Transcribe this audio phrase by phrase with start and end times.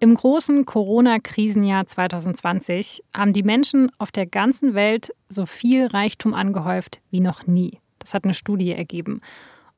[0.00, 7.00] Im großen Corona-Krisenjahr 2020 haben die Menschen auf der ganzen Welt so viel Reichtum angehäuft
[7.10, 7.80] wie noch nie.
[7.98, 9.20] Das hat eine Studie ergeben.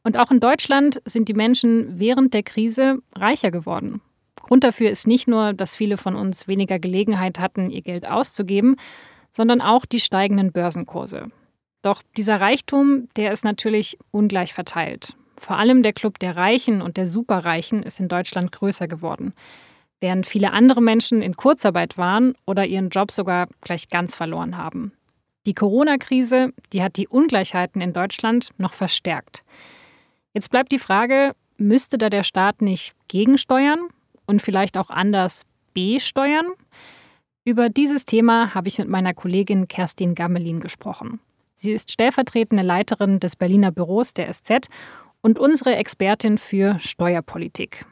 [0.04, 4.02] Und auch in Deutschland sind die Menschen während der Krise reicher geworden.
[4.42, 8.76] Grund dafür ist nicht nur, dass viele von uns weniger Gelegenheit hatten, ihr Geld auszugeben,
[9.32, 11.28] sondern auch die steigenden Börsenkurse.
[11.80, 15.14] Doch dieser Reichtum, der ist natürlich ungleich verteilt.
[15.36, 19.32] Vor allem der Club der Reichen und der Superreichen ist in Deutschland größer geworden,
[20.00, 24.92] während viele andere Menschen in Kurzarbeit waren oder ihren Job sogar gleich ganz verloren haben.
[25.46, 29.42] Die Corona-Krise, die hat die Ungleichheiten in Deutschland noch verstärkt.
[30.34, 33.80] Jetzt bleibt die Frage, müsste da der Staat nicht gegensteuern
[34.26, 36.46] und vielleicht auch anders besteuern?
[37.44, 41.20] Über dieses Thema habe ich mit meiner Kollegin Kerstin Gammelin gesprochen.
[41.54, 44.68] Sie ist stellvertretende Leiterin des Berliner Büros der SZ
[45.20, 47.86] und unsere Expertin für Steuerpolitik.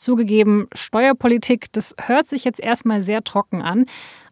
[0.00, 3.86] Zugegeben, Steuerpolitik, das hört sich jetzt erstmal sehr trocken an,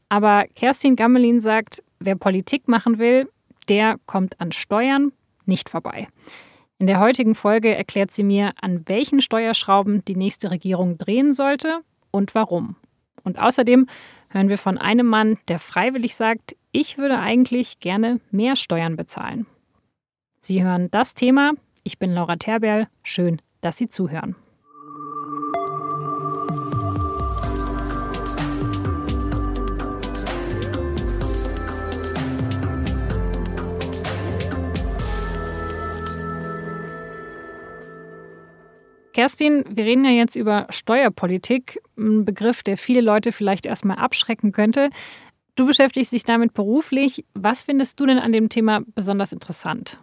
[0.08, 3.28] aber Kerstin Gammelin sagt, wer Politik machen will,
[3.68, 5.12] der kommt an Steuern
[5.44, 6.08] nicht vorbei.
[6.78, 11.80] In der heutigen Folge erklärt sie mir, an welchen Steuerschrauben die nächste Regierung drehen sollte
[12.10, 12.76] und warum.
[13.24, 13.86] Und außerdem
[14.30, 19.46] hören wir von einem Mann, der freiwillig sagt, ich würde eigentlich gerne mehr Steuern bezahlen.
[20.40, 21.52] Sie hören das Thema
[21.88, 22.86] ich bin Laura Terberl.
[23.02, 24.36] Schön, dass Sie zuhören.
[39.18, 44.52] Kerstin, wir reden ja jetzt über Steuerpolitik, ein Begriff, der viele Leute vielleicht erstmal abschrecken
[44.52, 44.90] könnte.
[45.56, 47.24] Du beschäftigst dich damit beruflich.
[47.34, 49.98] Was findest du denn an dem Thema besonders interessant?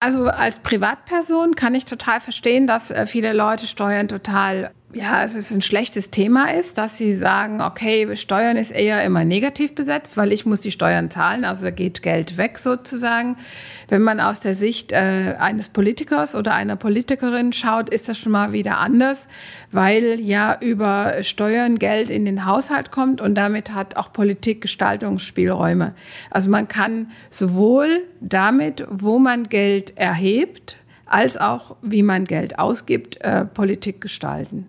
[0.00, 5.34] Also als Privatperson kann ich total verstehen, dass äh, viele Leute Steuern total ja, es
[5.34, 10.16] ist ein schlechtes Thema ist, dass sie sagen, okay, Steuern ist eher immer negativ besetzt,
[10.16, 13.36] weil ich muss die Steuern zahlen, also da geht Geld weg sozusagen.
[13.88, 18.32] Wenn man aus der Sicht äh, eines Politikers oder einer Politikerin schaut, ist das schon
[18.32, 19.28] mal wieder anders,
[19.72, 25.94] weil ja über Steuern Geld in den Haushalt kommt und damit hat auch Politik Gestaltungsspielräume.
[26.30, 33.20] Also man kann sowohl damit, wo man Geld erhebt, als auch wie man Geld ausgibt,
[33.20, 34.66] äh, Politik gestalten.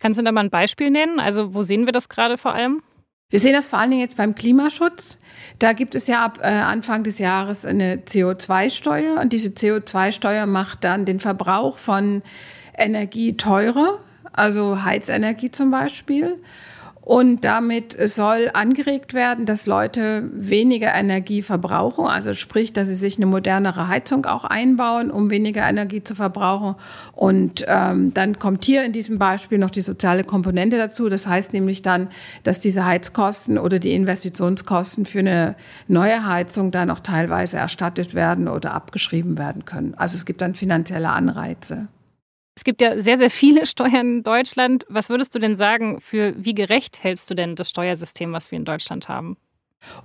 [0.00, 1.20] Kannst du da mal ein Beispiel nennen?
[1.20, 2.82] Also wo sehen wir das gerade vor allem?
[3.28, 5.20] Wir sehen das vor allen Dingen jetzt beim Klimaschutz.
[5.60, 10.82] Da gibt es ja ab äh, Anfang des Jahres eine CO2-Steuer und diese CO2-Steuer macht
[10.82, 12.22] dann den Verbrauch von
[12.76, 14.00] Energie teurer,
[14.32, 16.38] also Heizenergie zum Beispiel.
[17.10, 23.16] Und damit soll angeregt werden, dass Leute weniger Energie verbrauchen, also sprich, dass sie sich
[23.16, 26.76] eine modernere Heizung auch einbauen, um weniger Energie zu verbrauchen.
[27.10, 31.08] Und ähm, dann kommt hier in diesem Beispiel noch die soziale Komponente dazu.
[31.08, 32.10] Das heißt nämlich dann,
[32.44, 35.56] dass diese Heizkosten oder die Investitionskosten für eine
[35.88, 39.94] neue Heizung dann auch teilweise erstattet werden oder abgeschrieben werden können.
[39.96, 41.88] Also es gibt dann finanzielle Anreize.
[42.60, 44.84] Es gibt ja sehr, sehr viele Steuern in Deutschland.
[44.90, 48.58] Was würdest du denn sagen, für wie gerecht hältst du denn das Steuersystem, was wir
[48.58, 49.38] in Deutschland haben?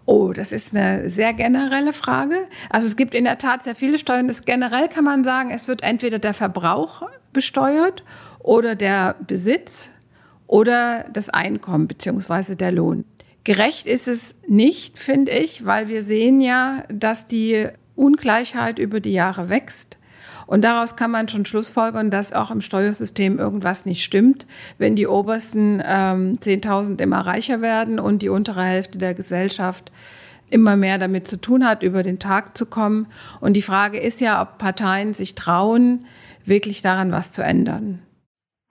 [0.05, 2.47] Oh, das ist eine sehr generelle Frage.
[2.69, 4.29] Also es gibt in der Tat sehr viele Steuern.
[4.29, 7.01] Das generell kann man sagen, es wird entweder der Verbrauch
[7.33, 8.05] besteuert
[8.39, 9.89] oder der Besitz
[10.47, 12.55] oder das Einkommen bzw.
[12.55, 13.03] der Lohn.
[13.43, 17.67] Gerecht ist es nicht, finde ich, weil wir sehen ja, dass die
[17.97, 19.97] Ungleichheit über die Jahre wächst.
[20.47, 24.45] Und daraus kann man schon schlussfolgern, dass auch im Steuersystem irgendwas nicht stimmt,
[24.77, 29.91] wenn die obersten ähm, 10.000 immer reicher werden und die untere Hälfte der Gesellschaft
[30.49, 33.07] immer mehr damit zu tun hat, über den Tag zu kommen.
[33.41, 36.05] Und die Frage ist ja, ob Parteien sich trauen,
[36.45, 38.01] wirklich daran was zu ändern.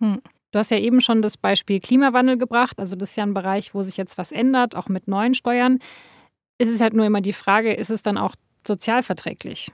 [0.01, 0.21] Hm.
[0.53, 2.79] Du hast ja eben schon das Beispiel Klimawandel gebracht.
[2.79, 5.81] Also das ist ja ein Bereich, wo sich jetzt was ändert, auch mit neuen Steuern.
[6.59, 9.73] Es ist halt nur immer die Frage, ist es dann auch sozialverträglich?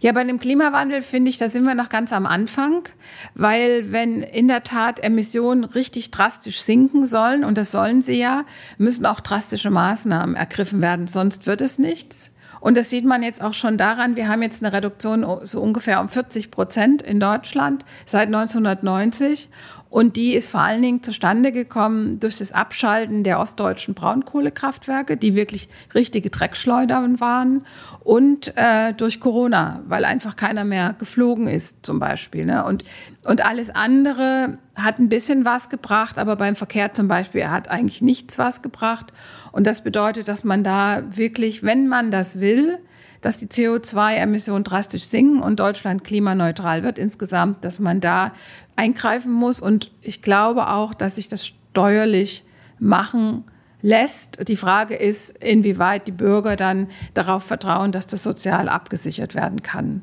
[0.00, 2.88] Ja, bei dem Klimawandel finde ich, da sind wir noch ganz am Anfang,
[3.34, 8.44] weil wenn in der Tat Emissionen richtig drastisch sinken sollen, und das sollen sie ja,
[8.78, 12.32] müssen auch drastische Maßnahmen ergriffen werden, sonst wird es nichts.
[12.60, 16.00] Und das sieht man jetzt auch schon daran, wir haben jetzt eine Reduktion so ungefähr
[16.00, 19.48] um 40 Prozent in Deutschland seit 1990.
[19.96, 25.34] Und die ist vor allen Dingen zustande gekommen durch das Abschalten der ostdeutschen Braunkohlekraftwerke, die
[25.34, 27.64] wirklich richtige Dreckschleudern waren,
[28.00, 32.44] und äh, durch Corona, weil einfach keiner mehr geflogen ist zum Beispiel.
[32.44, 32.62] Ne?
[32.66, 32.84] Und,
[33.24, 38.02] und alles andere hat ein bisschen was gebracht, aber beim Verkehr zum Beispiel hat eigentlich
[38.02, 39.14] nichts was gebracht.
[39.50, 42.80] Und das bedeutet, dass man da wirklich, wenn man das will,
[43.26, 48.30] dass die CO2-Emissionen drastisch sinken und Deutschland klimaneutral wird insgesamt, dass man da
[48.76, 49.60] eingreifen muss.
[49.60, 52.44] Und ich glaube auch, dass sich das steuerlich
[52.78, 53.42] machen
[53.82, 54.46] lässt.
[54.46, 60.02] Die Frage ist, inwieweit die Bürger dann darauf vertrauen, dass das sozial abgesichert werden kann.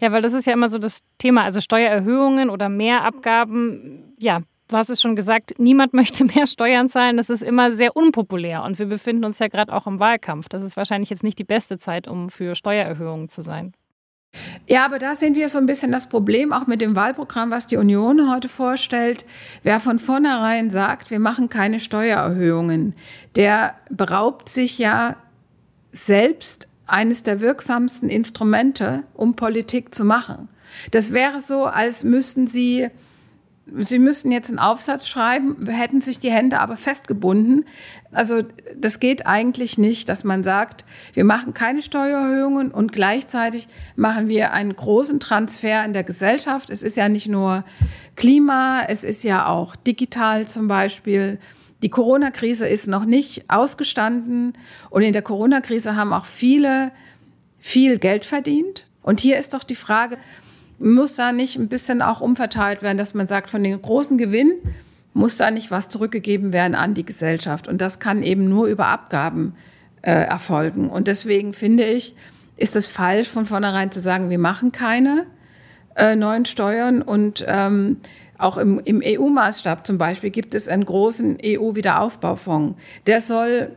[0.00, 4.16] Ja, weil das ist ja immer so das Thema, also Steuererhöhungen oder mehr Abgaben.
[4.18, 4.42] Ja,
[4.72, 7.16] du hast es schon gesagt, niemand möchte mehr Steuern zahlen.
[7.16, 8.62] Das ist immer sehr unpopulär.
[8.62, 10.48] Und wir befinden uns ja gerade auch im Wahlkampf.
[10.48, 13.72] Das ist wahrscheinlich jetzt nicht die beste Zeit, um für Steuererhöhungen zu sein.
[14.66, 17.66] Ja, aber da sehen wir so ein bisschen das Problem, auch mit dem Wahlprogramm, was
[17.66, 19.26] die Union heute vorstellt.
[19.62, 22.94] Wer von vornherein sagt, wir machen keine Steuererhöhungen,
[23.36, 25.16] der beraubt sich ja
[25.90, 30.48] selbst eines der wirksamsten Instrumente, um Politik zu machen.
[30.90, 32.88] Das wäre so, als müssten Sie
[33.78, 37.64] Sie müssten jetzt einen Aufsatz schreiben, hätten sich die Hände aber festgebunden.
[38.10, 38.42] Also
[38.76, 40.84] das geht eigentlich nicht, dass man sagt,
[41.14, 46.70] wir machen keine Steuererhöhungen und gleichzeitig machen wir einen großen Transfer in der Gesellschaft.
[46.70, 47.64] Es ist ja nicht nur
[48.16, 51.38] Klima, es ist ja auch digital zum Beispiel.
[51.82, 54.52] Die Corona-Krise ist noch nicht ausgestanden
[54.90, 56.92] und in der Corona-Krise haben auch viele
[57.58, 58.86] viel Geld verdient.
[59.02, 60.16] Und hier ist doch die Frage,
[60.82, 64.52] muss da nicht ein bisschen auch umverteilt werden, dass man sagt, von den großen Gewinn
[65.14, 67.68] muss da nicht was zurückgegeben werden an die Gesellschaft.
[67.68, 69.54] Und das kann eben nur über Abgaben
[70.02, 70.88] äh, erfolgen.
[70.88, 72.14] Und deswegen finde ich,
[72.56, 75.26] ist es falsch, von vornherein zu sagen, wir machen keine
[75.96, 77.02] äh, neuen Steuern.
[77.02, 77.98] Und ähm,
[78.38, 82.80] auch im, im EU-Maßstab zum Beispiel gibt es einen großen EU-Wiederaufbaufonds.
[83.06, 83.70] Der soll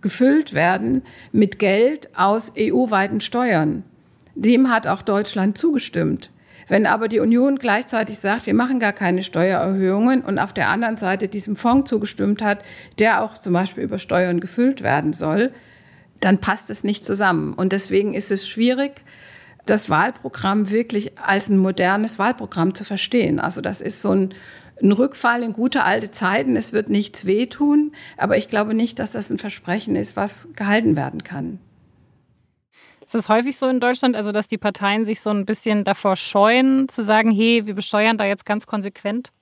[0.00, 1.02] gefüllt werden
[1.32, 3.84] mit Geld aus EU-weiten Steuern.
[4.34, 6.30] Dem hat auch Deutschland zugestimmt.
[6.70, 10.96] Wenn aber die Union gleichzeitig sagt, wir machen gar keine Steuererhöhungen und auf der anderen
[10.98, 12.60] Seite diesem Fonds zugestimmt hat,
[13.00, 15.50] der auch zum Beispiel über Steuern gefüllt werden soll,
[16.20, 17.54] dann passt es nicht zusammen.
[17.54, 19.02] Und deswegen ist es schwierig,
[19.66, 23.40] das Wahlprogramm wirklich als ein modernes Wahlprogramm zu verstehen.
[23.40, 24.32] Also das ist so ein,
[24.80, 26.54] ein Rückfall in gute alte Zeiten.
[26.54, 30.94] Es wird nichts wehtun, aber ich glaube nicht, dass das ein Versprechen ist, was gehalten
[30.94, 31.58] werden kann.
[33.10, 36.14] Ist das häufig so in Deutschland, also dass die Parteien sich so ein bisschen davor
[36.14, 39.32] scheuen, zu sagen, hey, wir besteuern da jetzt ganz konsequent?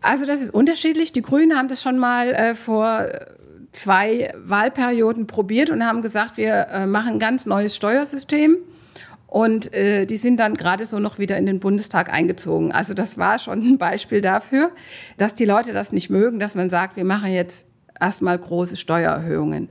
[0.00, 1.10] Also das ist unterschiedlich.
[1.10, 3.08] Die Grünen haben das schon mal äh, vor
[3.72, 8.58] zwei Wahlperioden probiert und haben gesagt, wir äh, machen ein ganz neues Steuersystem.
[9.26, 12.70] Und äh, die sind dann gerade so noch wieder in den Bundestag eingezogen.
[12.70, 14.70] Also das war schon ein Beispiel dafür,
[15.18, 17.66] dass die Leute das nicht mögen, dass man sagt, wir machen jetzt
[18.00, 19.68] erstmal große Steuererhöhungen.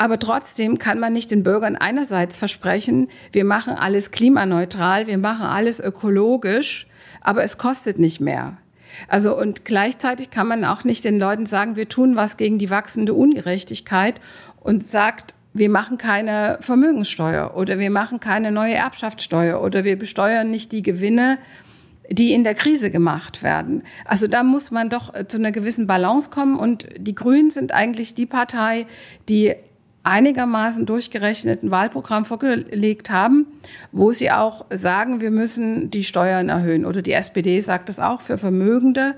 [0.00, 5.44] Aber trotzdem kann man nicht den Bürgern einerseits versprechen, wir machen alles klimaneutral, wir machen
[5.44, 6.86] alles ökologisch,
[7.20, 8.56] aber es kostet nicht mehr.
[9.08, 12.70] Also und gleichzeitig kann man auch nicht den Leuten sagen, wir tun was gegen die
[12.70, 14.22] wachsende Ungerechtigkeit
[14.60, 20.50] und sagt, wir machen keine Vermögenssteuer oder wir machen keine neue Erbschaftssteuer oder wir besteuern
[20.50, 21.36] nicht die Gewinne,
[22.08, 23.82] die in der Krise gemacht werden.
[24.06, 28.14] Also da muss man doch zu einer gewissen Balance kommen und die Grünen sind eigentlich
[28.14, 28.86] die Partei,
[29.28, 29.56] die
[30.02, 33.46] einigermaßen durchgerechneten Wahlprogramm vorgelegt haben,
[33.92, 36.86] wo sie auch sagen, wir müssen die Steuern erhöhen.
[36.86, 39.16] Oder die SPD sagt das auch für Vermögende.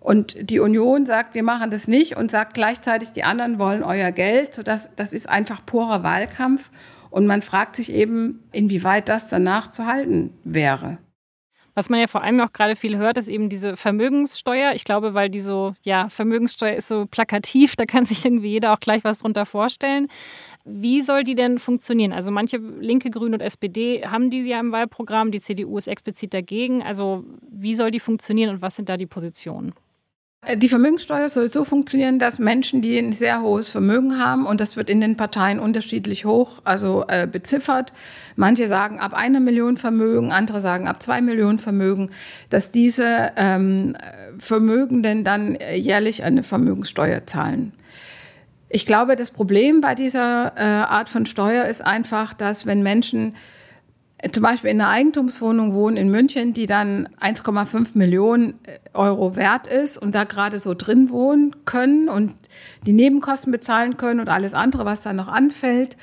[0.00, 4.10] Und die Union sagt, wir machen das nicht und sagt gleichzeitig, die anderen wollen euer
[4.10, 4.54] Geld.
[4.54, 6.70] Sodass, das ist einfach purer Wahlkampf.
[7.10, 10.98] Und man fragt sich eben, inwieweit das danach zu halten wäre.
[11.80, 14.74] Was man ja vor allem auch gerade viel hört, ist eben diese Vermögenssteuer.
[14.74, 18.74] Ich glaube, weil die so, ja, Vermögenssteuer ist so plakativ, da kann sich irgendwie jeder
[18.74, 20.08] auch gleich was drunter vorstellen.
[20.66, 22.12] Wie soll die denn funktionieren?
[22.12, 26.34] Also manche Linke, Grüne und SPD haben die ja im Wahlprogramm, die CDU ist explizit
[26.34, 26.82] dagegen.
[26.82, 29.72] Also wie soll die funktionieren und was sind da die Positionen?
[30.56, 34.78] Die Vermögenssteuer soll so funktionieren, dass Menschen, die ein sehr hohes Vermögen haben, und das
[34.78, 37.92] wird in den Parteien unterschiedlich hoch, also äh, beziffert.
[38.36, 42.08] Manche sagen ab einer Million Vermögen, andere sagen ab zwei Millionen Vermögen,
[42.48, 43.96] dass diese ähm,
[44.38, 47.72] Vermögenden dann äh, jährlich eine Vermögenssteuer zahlen.
[48.70, 53.34] Ich glaube, das Problem bei dieser äh, Art von Steuer ist einfach, dass wenn Menschen
[54.32, 59.66] zum Beispiel in einer Eigentumswohnung wohnen in München, die dann 1,5 Millionen äh, Euro wert
[59.66, 62.34] ist und da gerade so drin wohnen können und
[62.86, 65.96] die Nebenkosten bezahlen können und alles andere, was da noch anfällt.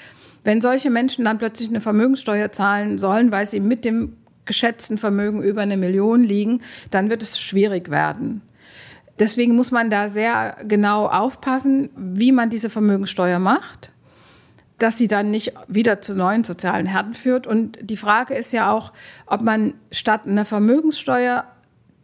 [0.43, 4.13] Wenn solche Menschen dann plötzlich eine Vermögenssteuer zahlen sollen, weil sie mit dem
[4.45, 8.41] geschätzten Vermögen über eine Million liegen, dann wird es schwierig werden.
[9.19, 13.91] Deswegen muss man da sehr genau aufpassen, wie man diese Vermögenssteuer macht
[14.79, 17.48] dass sie dann nicht wieder zu neuen sozialen Härten führt.
[17.48, 18.93] Und die Frage ist ja auch,
[19.25, 21.46] ob man statt einer Vermögenssteuer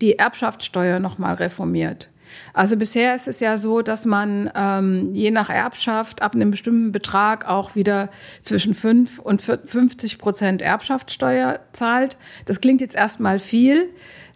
[0.02, 2.10] die Erbschaftssteuer nochmal reformiert.
[2.54, 6.92] Also bisher ist es ja so, dass man ähm, je nach Erbschaft ab einem bestimmten
[6.92, 8.10] Betrag auch wieder
[8.42, 12.18] zwischen 5 und 50 Prozent Erbschaftssteuer zahlt.
[12.46, 13.90] Das klingt jetzt erstmal viel.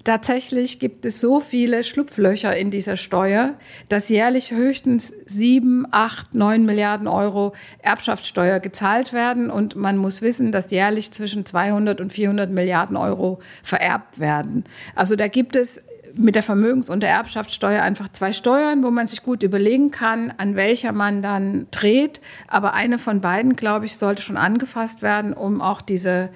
[0.03, 3.55] Tatsächlich gibt es so viele Schlupflöcher in dieser Steuer,
[3.89, 9.49] dass jährlich höchstens sieben, acht, neun Milliarden Euro Erbschaftssteuer gezahlt werden.
[9.49, 14.63] Und man muss wissen, dass jährlich zwischen 200 und 400 Milliarden Euro vererbt werden.
[14.95, 15.81] Also da gibt es
[16.17, 20.33] mit der Vermögens- und der Erbschaftssteuer einfach zwei Steuern, wo man sich gut überlegen kann,
[20.37, 22.21] an welcher man dann dreht.
[22.47, 26.29] Aber eine von beiden, glaube ich, sollte schon angefasst werden, um auch diese,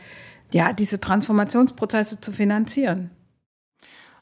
[0.52, 3.12] ja, diese Transformationsprozesse zu finanzieren.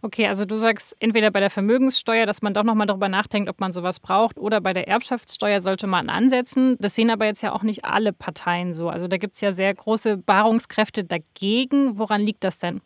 [0.02, 3.60] Okay, also du sagst entweder bei der Vermögenssteuer, dass man doch nochmal darüber nachdenkt, ob
[3.60, 6.78] man sowas braucht, oder bei der Erbschaftssteuer sollte man ansetzen.
[6.80, 8.90] Das sehen aber jetzt ja auch nicht alle Parteien so.
[8.90, 11.98] Also da gibt es ja sehr große Beharrungskräfte dagegen.
[11.98, 12.82] Woran liegt das denn?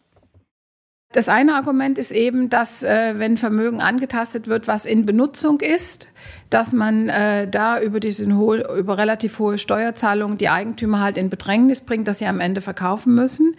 [1.11, 6.07] Das eine Argument ist eben, dass äh, wenn Vermögen angetastet wird, was in Benutzung ist,
[6.49, 11.81] dass man äh, da über diese über relativ hohe Steuerzahlungen die Eigentümer halt in Bedrängnis
[11.81, 13.55] bringt, dass sie am Ende verkaufen müssen.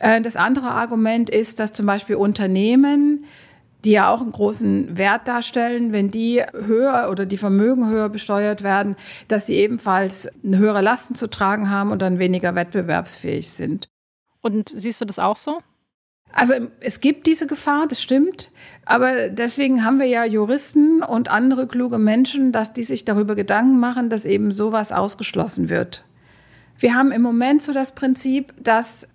[0.00, 3.24] Äh, das andere Argument ist, dass zum Beispiel Unternehmen,
[3.84, 8.62] die ja auch einen großen Wert darstellen, wenn die höher oder die Vermögen höher besteuert
[8.62, 8.96] werden,
[9.28, 13.88] dass sie ebenfalls eine höhere Lasten zu tragen haben und dann weniger wettbewerbsfähig sind.
[14.40, 15.60] Und siehst du das auch so?
[16.32, 18.50] Also es gibt diese Gefahr, das stimmt.
[18.84, 23.80] Aber deswegen haben wir ja Juristen und andere kluge Menschen, dass die sich darüber Gedanken
[23.80, 26.04] machen, dass eben sowas ausgeschlossen wird.
[26.78, 29.08] Wir haben im Moment so das Prinzip, dass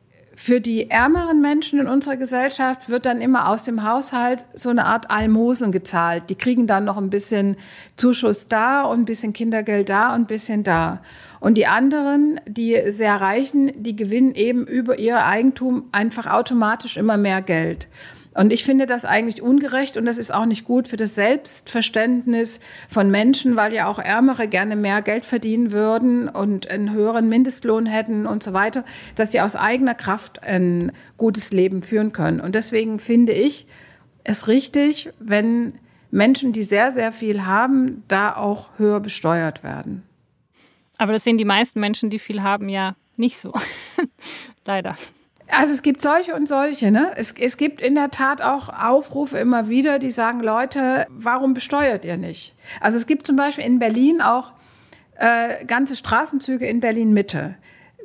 [0.43, 4.83] für die ärmeren Menschen in unserer Gesellschaft wird dann immer aus dem Haushalt so eine
[4.83, 6.23] Art Almosen gezahlt.
[6.29, 7.55] Die kriegen dann noch ein bisschen
[7.95, 11.01] Zuschuss da und ein bisschen Kindergeld da und ein bisschen da.
[11.39, 17.15] Und die anderen, die sehr reichen, die gewinnen eben über ihr Eigentum einfach automatisch immer
[17.15, 17.87] mehr Geld.
[18.35, 22.59] Und ich finde das eigentlich ungerecht und das ist auch nicht gut für das Selbstverständnis
[22.89, 27.85] von Menschen, weil ja auch Ärmere gerne mehr Geld verdienen würden und einen höheren Mindestlohn
[27.85, 28.85] hätten und so weiter,
[29.15, 32.39] dass sie aus eigener Kraft ein gutes Leben führen können.
[32.39, 33.67] Und deswegen finde ich
[34.23, 35.73] es richtig, wenn
[36.09, 40.03] Menschen, die sehr, sehr viel haben, da auch höher besteuert werden.
[40.97, 43.53] Aber das sehen die meisten Menschen, die viel haben, ja nicht so.
[44.65, 44.95] Leider.
[45.47, 46.91] Also es gibt solche und solche.
[46.91, 47.11] Ne?
[47.15, 52.05] Es, es gibt in der Tat auch Aufrufe immer wieder, die sagen, Leute, warum besteuert
[52.05, 52.55] ihr nicht?
[52.79, 54.53] Also es gibt zum Beispiel in Berlin auch
[55.17, 57.55] äh, ganze Straßenzüge in Berlin Mitte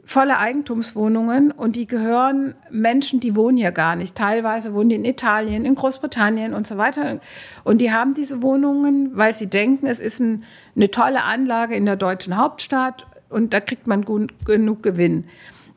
[0.08, 4.14] volle Eigentumswohnungen und die gehören Menschen, die wohnen hier gar nicht.
[4.14, 7.20] Teilweise wohnen die in Italien, in Großbritannien und so weiter.
[7.62, 11.84] Und die haben diese Wohnungen, weil sie denken, es ist ein, eine tolle Anlage in
[11.84, 15.24] der deutschen Hauptstadt und da kriegt man gut, genug Gewinn.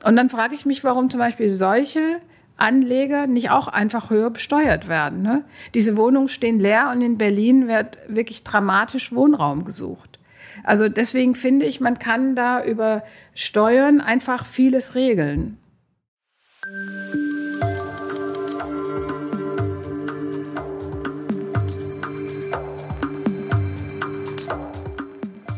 [0.04, 2.22] Und dann frage ich mich, warum zum Beispiel solche
[2.58, 5.22] Anleger nicht auch einfach höher besteuert werden.
[5.22, 5.44] Ne?
[5.74, 10.20] Diese Wohnungen stehen leer und in Berlin wird wirklich dramatisch Wohnraum gesucht.
[10.64, 13.04] Also deswegen finde ich, man kann da über
[13.34, 15.58] Steuern einfach vieles regeln.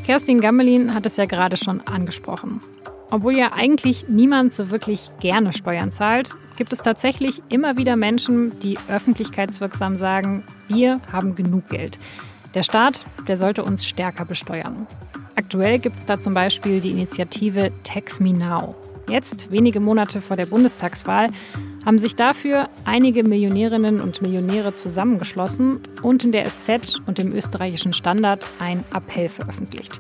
[0.06, 2.60] Kerstin Gammelin hat es ja gerade schon angesprochen.
[3.14, 8.60] Obwohl ja eigentlich niemand so wirklich gerne Steuern zahlt, gibt es tatsächlich immer wieder Menschen,
[8.62, 12.00] die öffentlichkeitswirksam sagen, wir haben genug Geld.
[12.56, 14.88] Der Staat, der sollte uns stärker besteuern.
[15.36, 18.74] Aktuell gibt es da zum Beispiel die Initiative Tax Me Now.
[19.08, 21.30] Jetzt, wenige Monate vor der Bundestagswahl,
[21.86, 27.94] haben sich dafür einige Millionärinnen und Millionäre zusammengeschlossen und in der SZ und dem österreichischen
[27.94, 30.00] Standard ein Appell veröffentlicht.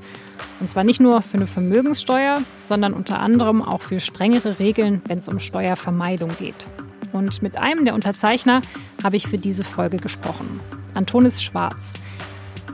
[0.59, 5.19] Und zwar nicht nur für eine Vermögenssteuer, sondern unter anderem auch für strengere Regeln, wenn
[5.19, 6.65] es um Steuervermeidung geht.
[7.11, 8.61] Und mit einem der Unterzeichner
[9.03, 10.59] habe ich für diese Folge gesprochen.
[10.93, 11.93] Antonis Schwarz.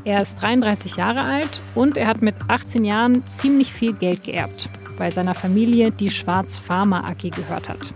[0.06, 4.70] Er ist 33 Jahre alt und er hat mit 18 Jahren ziemlich viel Geld geerbt,
[4.98, 7.94] weil seiner Familie die Schwarz Pharma AG gehört hat.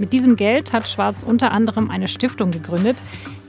[0.00, 2.96] Mit diesem Geld hat Schwarz unter anderem eine Stiftung gegründet,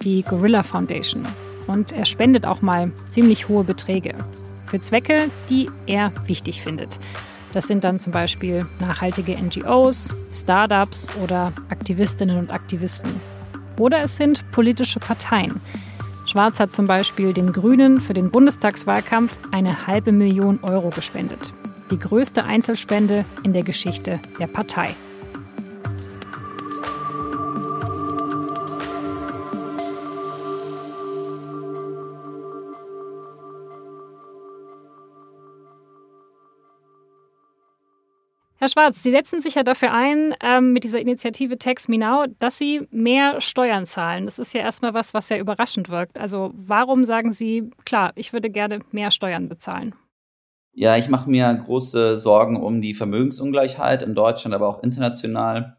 [0.04, 1.24] die Gorilla Foundation.
[1.66, 4.16] Und er spendet auch mal ziemlich hohe Beträge
[4.66, 7.00] für Zwecke, die er wichtig findet.
[7.54, 13.12] Das sind dann zum Beispiel nachhaltige NGOs, Startups oder Aktivistinnen und Aktivisten.
[13.78, 15.62] Oder es sind politische Parteien.
[16.26, 21.54] Schwarz hat zum Beispiel den Grünen für den Bundestagswahlkampf eine halbe Million Euro gespendet.
[21.92, 24.96] Die größte Einzelspende in der Geschichte der Partei.
[38.62, 42.28] Herr Schwarz, Sie setzen sich ja dafür ein, ähm, mit dieser Initiative Tax Me Now,
[42.38, 44.26] dass Sie mehr Steuern zahlen.
[44.26, 46.20] Das ist ja erstmal was, was ja überraschend wirkt.
[46.20, 49.96] Also warum sagen Sie, klar, ich würde gerne mehr Steuern bezahlen?
[50.74, 55.76] Ja, ich mache mir große Sorgen um die Vermögensungleichheit in Deutschland, aber auch international.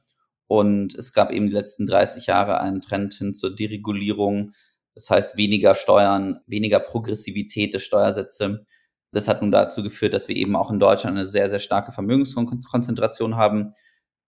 [0.48, 4.54] Und es gab eben die letzten 30 Jahre einen Trend hin zur Deregulierung.
[4.96, 8.66] Das heißt, weniger Steuern, weniger Progressivität der Steuersätze.
[9.12, 11.92] Das hat nun dazu geführt, dass wir eben auch in Deutschland eine sehr, sehr starke
[11.92, 13.74] Vermögenskonzentration haben,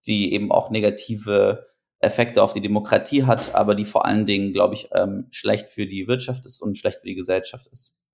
[0.07, 1.67] die eben auch negative
[2.00, 5.87] Effekte auf die Demokratie hat, aber die vor allen Dingen, glaube ich, ähm, schlecht für
[5.87, 8.05] die Wirtschaft ist und schlecht für die Gesellschaft ist.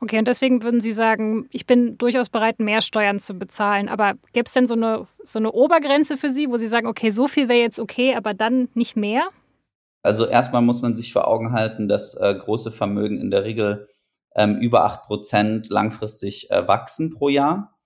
[0.00, 3.88] Okay, und deswegen würden Sie sagen, ich bin durchaus bereit, mehr Steuern zu bezahlen.
[3.88, 7.08] Aber gäbe es denn so eine, so eine Obergrenze für Sie, wo Sie sagen, okay,
[7.10, 9.28] so viel wäre jetzt okay, aber dann nicht mehr?
[10.02, 13.86] Also erstmal muss man sich vor Augen halten, dass äh, große Vermögen in der Regel
[14.34, 17.78] ähm, über acht Prozent langfristig äh, wachsen pro Jahr.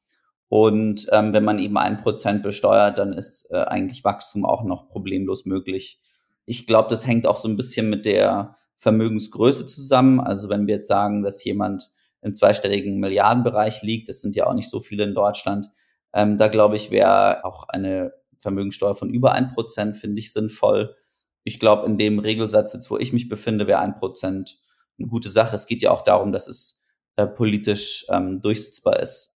[0.49, 4.89] Und ähm, wenn man eben ein Prozent besteuert, dann ist äh, eigentlich Wachstum auch noch
[4.89, 6.01] problemlos möglich.
[6.47, 10.21] Ich glaube, das hängt auch so ein bisschen mit der Vermögensgröße zusammen.
[10.21, 11.91] Also wenn wir jetzt sagen, dass jemand
[12.23, 15.69] im zweistelligen Milliardenbereich liegt, das sind ja auch nicht so viele in Deutschland,
[16.15, 20.97] ähm, da glaube ich, wäre auch eine Vermögensteuer von über ein Prozent, finde ich, sinnvoll.
[21.45, 24.59] Ich glaube, in dem Regelsatz jetzt, wo ich mich befinde, wäre ein Prozent
[24.99, 25.55] eine gute Sache.
[25.55, 26.85] Es geht ja auch darum, dass es
[27.17, 29.35] äh, politisch ähm, durchsetzbar ist.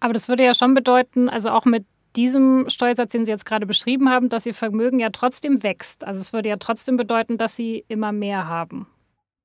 [0.00, 3.66] Aber das würde ja schon bedeuten, also auch mit diesem Steuersatz, den Sie jetzt gerade
[3.66, 6.04] beschrieben haben, dass Ihr Vermögen ja trotzdem wächst.
[6.04, 8.86] Also es würde ja trotzdem bedeuten, dass Sie immer mehr haben.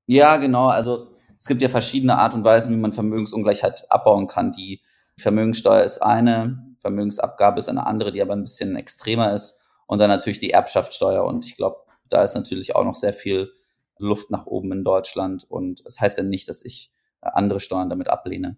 [0.06, 0.68] Ja, genau.
[0.68, 4.51] Also es gibt ja verschiedene Art und Weisen, wie man Vermögensungleichheit abbauen kann.
[4.51, 4.82] Die
[5.18, 9.62] Vermögenssteuer ist eine, Vermögensabgabe ist eine andere, die aber ein bisschen extremer ist.
[9.88, 11.24] Und dann natürlich die Erbschaftssteuer.
[11.24, 11.78] Und ich glaube,
[12.10, 13.51] da ist natürlich auch noch sehr viel
[14.00, 15.46] Luft nach oben in Deutschland.
[15.48, 16.91] Und es das heißt ja nicht, dass ich
[17.22, 18.58] andere Steuern damit ablehne.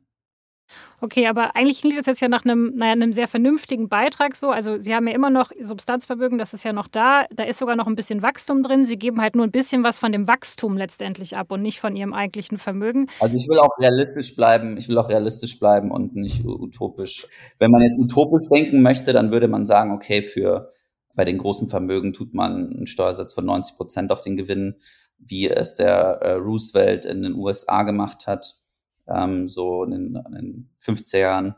[1.01, 4.51] Okay, aber eigentlich klingt das jetzt ja nach einem, naja, einem sehr vernünftigen Beitrag so.
[4.51, 7.25] Also Sie haben ja immer noch Substanzvermögen, das ist ja noch da.
[7.35, 8.85] Da ist sogar noch ein bisschen Wachstum drin.
[8.85, 11.95] Sie geben halt nur ein bisschen was von dem Wachstum letztendlich ab und nicht von
[11.95, 13.07] Ihrem eigentlichen Vermögen.
[13.19, 14.77] Also ich will auch realistisch bleiben.
[14.77, 17.27] Ich will auch realistisch bleiben und nicht utopisch.
[17.57, 20.69] Wenn man jetzt utopisch denken möchte, dann würde man sagen, okay, für
[21.15, 24.75] bei den großen Vermögen tut man einen Steuersatz von 90 Prozent auf den Gewinn,
[25.23, 28.61] wie es der äh, Roosevelt in den USA gemacht hat
[29.07, 31.55] ähm, so in den, in den 50er Jahren.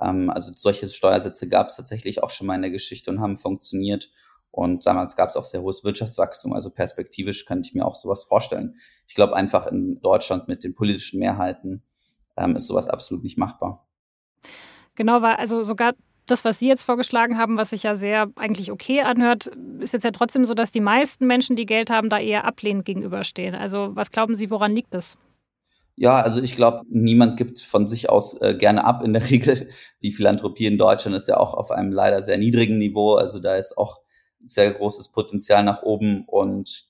[0.00, 3.36] Ähm, also solche Steuersätze gab es tatsächlich auch schon mal in der Geschichte und haben
[3.36, 4.10] funktioniert.
[4.50, 6.52] Und damals gab es auch sehr hohes Wirtschaftswachstum.
[6.52, 8.76] Also perspektivisch könnte ich mir auch sowas vorstellen.
[9.06, 11.82] Ich glaube einfach in Deutschland mit den politischen Mehrheiten
[12.36, 13.86] ähm, ist sowas absolut nicht machbar.
[14.94, 15.92] Genau, weil also sogar
[16.30, 20.04] das, was Sie jetzt vorgeschlagen haben, was sich ja sehr eigentlich okay anhört, ist jetzt
[20.04, 23.54] ja trotzdem so, dass die meisten Menschen, die Geld haben, da eher ablehnend gegenüberstehen.
[23.54, 25.16] Also was glauben Sie, woran liegt das?
[26.00, 29.68] Ja, also ich glaube, niemand gibt von sich aus äh, gerne ab in der Regel.
[30.02, 33.14] Die Philanthropie in Deutschland ist ja auch auf einem leider sehr niedrigen Niveau.
[33.14, 34.00] Also da ist auch
[34.44, 36.24] sehr großes Potenzial nach oben.
[36.26, 36.88] Und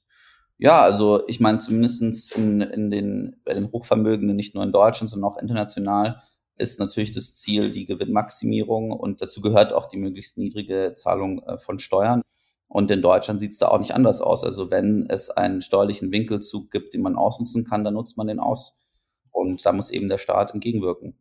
[0.59, 5.09] ja, also ich meine, zumindestens in, in den, bei den Hochvermögenden, nicht nur in Deutschland,
[5.09, 6.20] sondern auch international,
[6.59, 11.59] ist natürlich das Ziel die Gewinnmaximierung und dazu gehört auch die möglichst niedrige Zahlung äh,
[11.59, 12.23] von Steuern.
[12.68, 14.44] Und in Deutschland sieht es da auch nicht anders aus.
[14.44, 18.40] Also wenn es einen steuerlichen Winkelzug gibt, den man ausnutzen kann, dann nutzt man den
[18.40, 18.85] aus.
[19.31, 21.16] Und da muss eben der Staat entgegenwirken.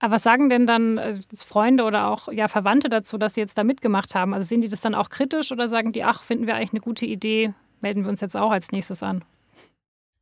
[0.00, 3.58] Aber was sagen denn dann äh, Freunde oder auch ja, Verwandte dazu, dass sie jetzt
[3.58, 4.32] da mitgemacht haben?
[4.34, 6.80] Also sehen die das dann auch kritisch oder sagen die, ach, finden wir eigentlich eine
[6.80, 9.22] gute Idee, melden wir uns jetzt auch als nächstes an?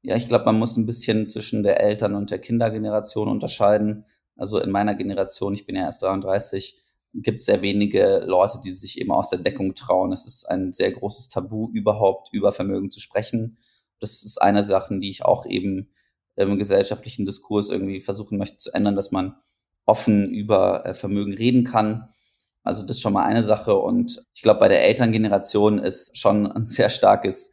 [0.09, 4.07] Ja, ich glaube, man muss ein bisschen zwischen der Eltern- und der Kindergeneration unterscheiden.
[4.37, 6.81] Also in meiner Generation, ich bin ja erst 33,
[7.13, 10.11] gibt es sehr wenige Leute, die sich eben aus der Deckung trauen.
[10.11, 13.59] Es ist ein sehr großes Tabu, überhaupt über Vermögen zu sprechen.
[14.01, 15.91] Das ist eine Sache, die ich auch eben
[16.37, 19.37] im gesellschaftlichen Diskurs irgendwie versuchen möchte zu ändern, dass man
[19.85, 22.09] offen über äh, Vermögen reden kann.
[22.63, 23.77] Also das ist schon mal eine Sache.
[23.77, 27.53] Und ich glaube, bei der Elterngeneration ist schon ein sehr starkes,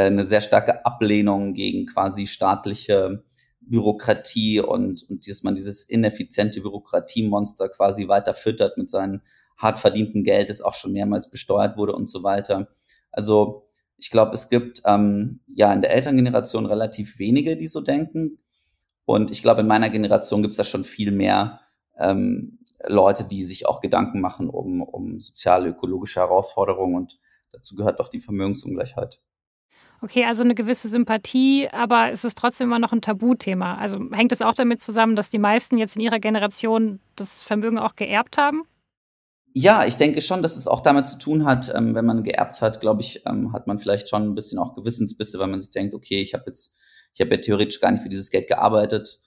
[0.00, 3.24] eine sehr starke Ablehnung gegen quasi staatliche
[3.60, 9.20] Bürokratie und, und dass man dieses ineffiziente Bürokratiemonster quasi weiter füttert mit seinem
[9.56, 12.68] hart verdienten Geld, das auch schon mehrmals besteuert wurde und so weiter.
[13.12, 18.38] Also ich glaube, es gibt ähm, ja in der Elterngeneration relativ wenige, die so denken.
[19.04, 21.60] Und ich glaube, in meiner Generation gibt es da schon viel mehr
[21.98, 26.96] ähm, Leute, die sich auch Gedanken machen um, um soziale, ökologische Herausforderungen.
[26.96, 27.20] Und
[27.52, 29.20] dazu gehört auch die Vermögensungleichheit.
[30.02, 33.76] Okay, also eine gewisse Sympathie, aber es ist trotzdem immer noch ein Tabuthema.
[33.76, 37.78] Also hängt es auch damit zusammen, dass die meisten jetzt in ihrer Generation das Vermögen
[37.78, 38.64] auch geerbt haben?
[39.54, 42.62] Ja, ich denke schon, dass es auch damit zu tun hat, ähm, wenn man geerbt
[42.62, 45.70] hat, glaube ich, ähm, hat man vielleicht schon ein bisschen auch Gewissensbisse, weil man sich
[45.70, 46.76] denkt, okay, ich habe jetzt,
[47.14, 49.20] ich habe ja theoretisch gar nicht für dieses Geld gearbeitet.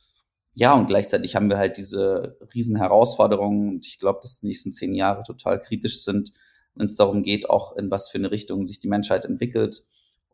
[0.55, 4.73] Ja, und gleichzeitig haben wir halt diese riesen Herausforderungen und ich glaube, dass die nächsten
[4.73, 6.31] zehn Jahre total kritisch sind,
[6.73, 9.83] wenn es darum geht, auch in was für eine Richtung sich die Menschheit entwickelt.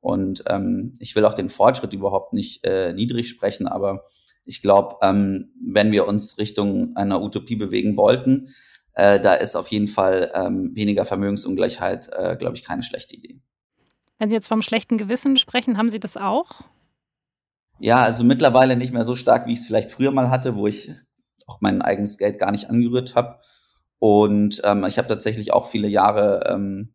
[0.01, 4.03] Und ähm, ich will auch den Fortschritt überhaupt nicht äh, niedrig sprechen, aber
[4.43, 8.49] ich glaube, ähm, wenn wir uns Richtung einer Utopie bewegen wollten,
[8.93, 13.39] äh, da ist auf jeden Fall ähm, weniger Vermögensungleichheit, äh, glaube ich, keine schlechte Idee.
[14.17, 16.61] Wenn Sie jetzt vom schlechten Gewissen sprechen, haben Sie das auch?
[17.79, 20.67] Ja, also mittlerweile nicht mehr so stark, wie ich es vielleicht früher mal hatte, wo
[20.67, 20.93] ich
[21.47, 23.39] auch mein eigenes Geld gar nicht angerührt habe.
[23.97, 26.93] Und ähm, ich habe tatsächlich auch viele Jahre ähm,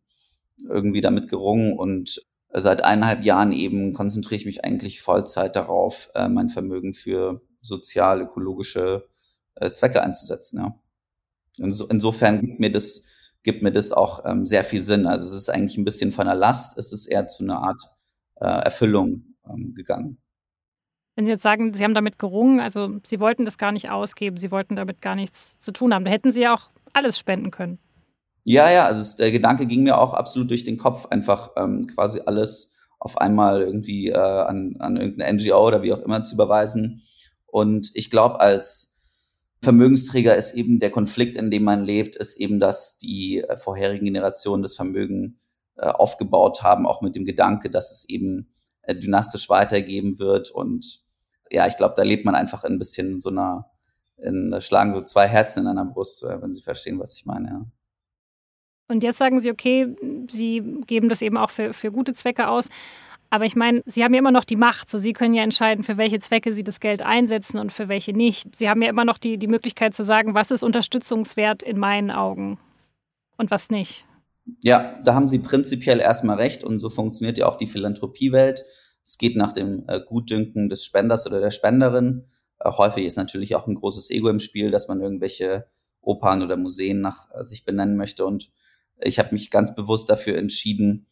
[0.67, 2.21] irgendwie damit gerungen und
[2.53, 9.07] seit eineinhalb Jahren eben konzentriere ich mich eigentlich Vollzeit darauf, äh, mein Vermögen für sozial-ökologische
[9.55, 10.59] äh, Zwecke einzusetzen.
[10.59, 10.79] Ja.
[11.57, 13.05] Inso, insofern gibt mir das,
[13.43, 15.07] gibt mir das auch ähm, sehr viel Sinn.
[15.07, 17.81] Also es ist eigentlich ein bisschen von der Last, es ist eher zu einer Art
[18.35, 20.19] äh, Erfüllung ähm, gegangen.
[21.15, 24.37] Wenn Sie jetzt sagen, Sie haben damit gerungen, also Sie wollten das gar nicht ausgeben,
[24.37, 27.49] Sie wollten damit gar nichts zu tun haben, da hätten Sie ja auch alles spenden
[27.49, 27.79] können.
[28.49, 32.21] Ja, ja, also der Gedanke ging mir auch absolut durch den Kopf, einfach ähm, quasi
[32.25, 37.01] alles auf einmal irgendwie äh, an, an irgendeine NGO oder wie auch immer zu überweisen.
[37.45, 39.01] Und ich glaube, als
[39.61, 44.05] Vermögensträger ist eben der Konflikt, in dem man lebt, ist eben, dass die äh, vorherigen
[44.05, 45.41] Generationen das Vermögen
[45.75, 50.51] äh, aufgebaut haben, auch mit dem Gedanke, dass es eben äh, dynastisch weitergeben wird.
[50.51, 51.01] Und
[51.51, 53.69] ja, ich glaube, da lebt man einfach ein bisschen in so einer,
[54.15, 57.47] in, schlagen so zwei Herzen in einer Brust, äh, wenn Sie verstehen, was ich meine,
[57.49, 57.65] ja.
[58.87, 59.95] Und jetzt sagen Sie, okay,
[60.29, 62.69] Sie geben das eben auch für, für gute Zwecke aus.
[63.29, 64.89] Aber ich meine, Sie haben ja immer noch die Macht.
[64.89, 68.13] So, Sie können ja entscheiden, für welche Zwecke Sie das Geld einsetzen und für welche
[68.13, 68.55] nicht.
[68.55, 72.11] Sie haben ja immer noch die, die Möglichkeit zu sagen, was ist unterstützungswert in meinen
[72.11, 72.57] Augen
[73.37, 74.05] und was nicht.
[74.61, 76.63] Ja, da haben Sie prinzipiell erstmal recht.
[76.63, 78.63] Und so funktioniert ja auch die Philanthropiewelt.
[79.03, 82.25] Es geht nach dem äh, Gutdünken des Spenders oder der Spenderin.
[82.59, 85.67] Äh, häufig ist natürlich auch ein großes Ego im Spiel, dass man irgendwelche
[86.01, 88.25] Opern oder Museen nach äh, sich benennen möchte.
[88.25, 88.49] Und
[88.99, 91.07] ich habe mich ganz bewusst dafür entschieden,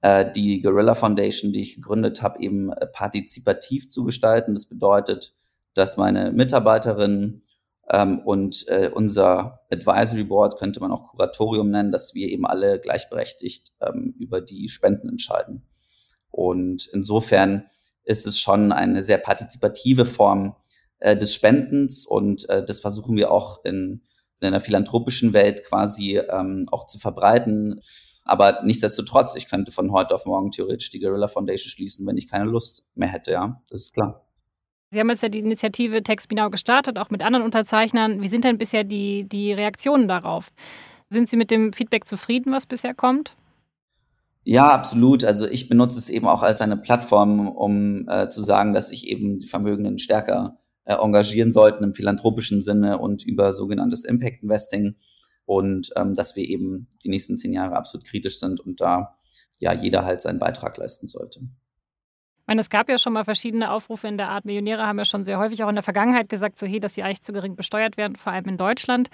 [0.00, 4.54] äh, die Gorilla Foundation, die ich gegründet habe, eben äh, partizipativ zu gestalten.
[4.54, 5.34] Das bedeutet,
[5.74, 7.42] dass meine Mitarbeiterinnen
[7.90, 12.80] ähm, und äh, unser Advisory Board, könnte man auch Kuratorium nennen, dass wir eben alle
[12.80, 15.62] gleichberechtigt ähm, über die Spenden entscheiden.
[16.30, 17.66] Und insofern
[18.04, 20.56] ist es schon eine sehr partizipative Form
[20.98, 24.02] äh, des Spendens und äh, das versuchen wir auch in
[24.40, 27.80] in einer philanthropischen Welt quasi ähm, auch zu verbreiten.
[28.24, 32.28] Aber nichtsdestotrotz, ich könnte von heute auf morgen theoretisch die Guerilla Foundation schließen, wenn ich
[32.28, 33.62] keine Lust mehr hätte, ja.
[33.70, 34.26] Das ist klar.
[34.90, 38.22] Sie haben jetzt ja die Initiative Text gestartet, auch mit anderen Unterzeichnern.
[38.22, 40.50] Wie sind denn bisher die, die Reaktionen darauf?
[41.10, 43.34] Sind Sie mit dem Feedback zufrieden, was bisher kommt?
[44.44, 45.24] Ja, absolut.
[45.24, 49.06] Also ich benutze es eben auch als eine Plattform, um äh, zu sagen, dass ich
[49.06, 54.96] eben die Vermögenden stärker äh, engagieren sollten im philanthropischen Sinne und über sogenanntes Impact Investing
[55.44, 59.14] und ähm, dass wir eben die nächsten zehn Jahre absolut kritisch sind und da
[59.58, 61.40] ja jeder halt seinen Beitrag leisten sollte.
[61.40, 64.46] Ich meine, es gab ja schon mal verschiedene Aufrufe in der Art.
[64.46, 67.02] Millionäre haben ja schon sehr häufig auch in der Vergangenheit gesagt, so hey, dass sie
[67.02, 69.10] eigentlich zu gering besteuert werden, vor allem in Deutschland.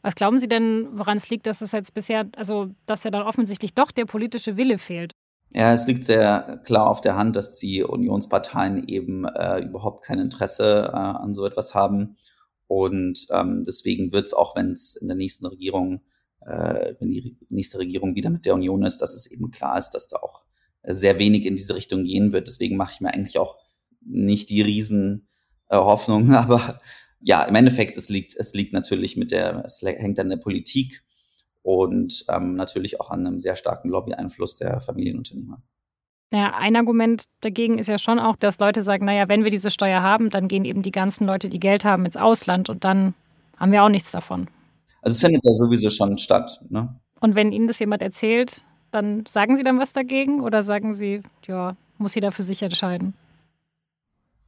[0.00, 3.22] Was glauben Sie denn, woran es liegt, dass es jetzt bisher, also dass ja dann
[3.26, 5.12] offensichtlich doch der politische Wille fehlt?
[5.50, 10.18] Ja, es liegt sehr klar auf der Hand, dass die Unionsparteien eben äh, überhaupt kein
[10.18, 12.16] Interesse äh, an so etwas haben.
[12.66, 16.02] Und ähm, deswegen wird es auch, wenn es in der nächsten Regierung,
[16.42, 19.90] äh, wenn die nächste Regierung wieder mit der Union ist, dass es eben klar ist,
[19.90, 20.42] dass da auch
[20.82, 22.46] sehr wenig in diese Richtung gehen wird.
[22.46, 23.56] Deswegen mache ich mir eigentlich auch
[24.02, 25.28] nicht die riesen
[25.70, 26.78] äh, Hoffnung, aber
[27.20, 31.02] ja, im Endeffekt, es liegt, es liegt natürlich mit der, es hängt an der Politik
[31.62, 35.62] und ähm, natürlich auch an einem sehr starken Lobby-Einfluss der Familienunternehmer.
[36.30, 39.70] Naja, ein Argument dagegen ist ja schon auch, dass Leute sagen, naja, wenn wir diese
[39.70, 43.14] Steuer haben, dann gehen eben die ganzen Leute, die Geld haben, ins Ausland und dann
[43.56, 44.48] haben wir auch nichts davon.
[45.00, 46.60] Also es findet ja sowieso schon statt.
[46.68, 46.94] Ne?
[47.20, 51.22] Und wenn Ihnen das jemand erzählt, dann sagen Sie dann was dagegen oder sagen Sie,
[51.46, 53.14] ja, muss jeder für sich entscheiden?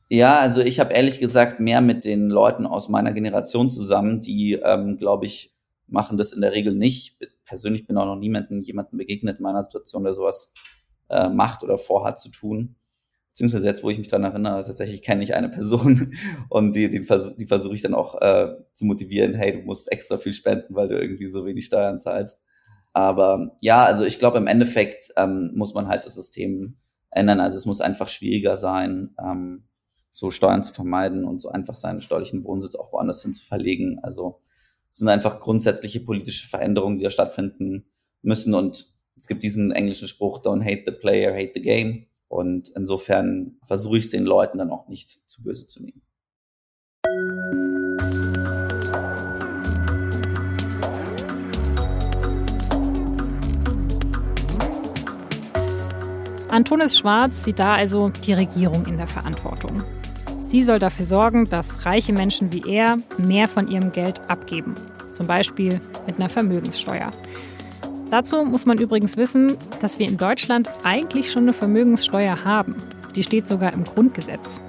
[0.08, 4.54] Ja, also ich habe ehrlich gesagt mehr mit den Leuten aus meiner Generation zusammen, die,
[4.54, 5.54] ähm, glaube ich,
[5.90, 7.18] machen das in der Regel nicht.
[7.44, 10.54] Persönlich bin auch noch niemanden, jemanden begegnet in meiner Situation, der sowas
[11.08, 12.76] äh, macht oder vorhat zu tun.
[13.32, 16.14] Beziehungsweise jetzt, wo ich mich daran erinnere, tatsächlich kenne ich eine Person
[16.48, 17.06] und die, die,
[17.38, 20.88] die versuche ich dann auch äh, zu motivieren, hey, du musst extra viel spenden, weil
[20.88, 22.44] du irgendwie so wenig Steuern zahlst.
[22.92, 26.76] Aber ja, also ich glaube, im Endeffekt ähm, muss man halt das System
[27.10, 27.40] ändern.
[27.40, 29.64] Also es muss einfach schwieriger sein, ähm,
[30.10, 34.00] so Steuern zu vermeiden und so einfach seinen steuerlichen Wohnsitz auch woanders hin zu verlegen.
[34.02, 34.40] Also
[34.90, 37.84] sind einfach grundsätzliche politische Veränderungen, die da stattfinden
[38.22, 38.54] müssen.
[38.54, 42.06] Und es gibt diesen englischen Spruch, don't hate the player, hate the game.
[42.28, 46.02] Und insofern versuche ich es den Leuten dann auch nicht zu böse zu nehmen.
[56.50, 59.84] Antonis Schwarz sieht da also die Regierung in der Verantwortung.
[60.50, 64.74] Sie soll dafür sorgen, dass reiche Menschen wie er mehr von ihrem Geld abgeben.
[65.12, 67.12] zum Beispiel mit einer Vermögenssteuer.
[68.10, 72.74] Dazu muss man übrigens wissen, dass wir in Deutschland eigentlich schon eine Vermögenssteuer haben.
[73.14, 74.60] Die steht sogar im Grundgesetz.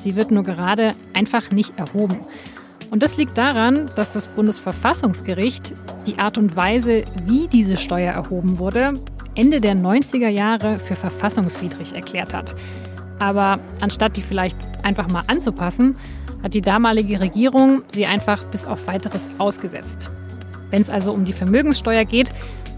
[0.00, 2.20] Sie wird nur gerade einfach nicht erhoben.
[2.90, 5.74] Und das liegt daran, dass das Bundesverfassungsgericht
[6.06, 8.94] die Art und Weise, wie diese Steuer erhoben wurde,
[9.34, 12.54] Ende der 90er Jahre für verfassungswidrig erklärt hat.
[13.22, 15.96] Aber anstatt die vielleicht einfach mal anzupassen,
[16.42, 20.10] hat die damalige Regierung sie einfach bis auf weiteres ausgesetzt.
[20.70, 22.30] Wenn es also um die Vermögenssteuer geht,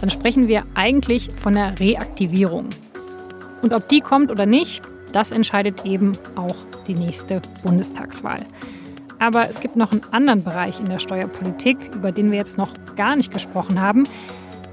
[0.02, 2.66] dann sprechen wir eigentlich von einer Reaktivierung.
[3.62, 8.44] Und ob die kommt oder nicht, das entscheidet eben auch die nächste Bundestagswahl.
[9.18, 12.68] Aber es gibt noch einen anderen Bereich in der Steuerpolitik, über den wir jetzt noch
[12.96, 14.04] gar nicht gesprochen haben,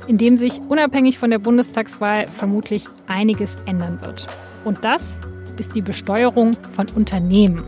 [0.07, 4.27] in dem sich unabhängig von der Bundestagswahl vermutlich einiges ändern wird.
[4.65, 5.21] Und das
[5.61, 7.63] ist die Besteuerung von Unternehmen.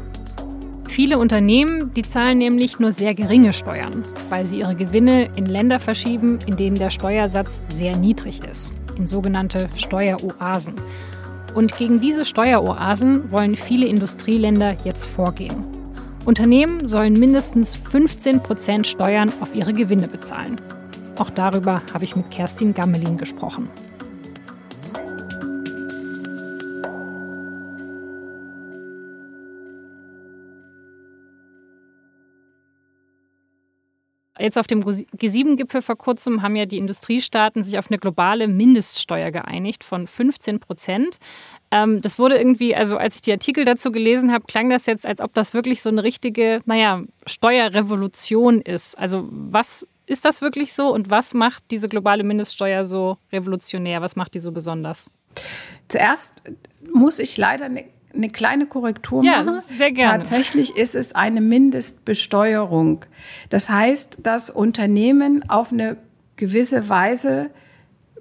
[0.87, 5.79] Viele Unternehmen, die zahlen nämlich nur sehr geringe Steuern, weil sie ihre Gewinne in Länder
[5.79, 10.73] verschieben, in denen der Steuersatz sehr niedrig ist, in sogenannte Steueroasen.
[11.53, 15.63] Und gegen diese Steueroasen wollen viele Industrieländer jetzt vorgehen.
[16.25, 20.55] Unternehmen sollen mindestens 15 Prozent Steuern auf ihre Gewinne bezahlen.
[21.19, 23.69] Auch darüber habe ich mit Kerstin Gammelin gesprochen.
[34.43, 39.31] Jetzt auf dem G7-Gipfel vor kurzem haben ja die Industriestaaten sich auf eine globale Mindeststeuer
[39.31, 41.17] geeinigt von 15 Prozent.
[41.71, 45.05] Ähm, das wurde irgendwie, also als ich die Artikel dazu gelesen habe, klang das jetzt,
[45.05, 48.97] als ob das wirklich so eine richtige, naja, Steuerrevolution ist.
[48.99, 54.01] Also was ist das wirklich so und was macht diese globale Mindeststeuer so revolutionär?
[54.01, 55.09] Was macht die so besonders?
[55.87, 56.41] Zuerst
[56.93, 59.61] muss ich leider eine eine kleine Korrektur ja, machen.
[59.61, 60.19] Sehr gerne.
[60.19, 63.05] Tatsächlich ist es eine Mindestbesteuerung.
[63.49, 65.97] Das heißt, dass Unternehmen auf eine
[66.35, 67.49] gewisse Weise